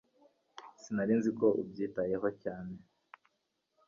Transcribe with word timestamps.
Sinari 0.81 1.13
nzi 1.19 1.31
ko 1.39 1.47
ubyitayeho 1.61 2.27
cyane 2.43 2.73